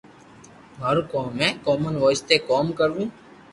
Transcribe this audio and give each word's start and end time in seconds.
ماروڪوم 0.79 1.27
ھي 1.39 1.49
ڪومن 1.65 1.93
وائس 2.03 2.21
تي 2.27 2.35
ڪوم 2.49 2.65
ڪروُ 2.77 3.01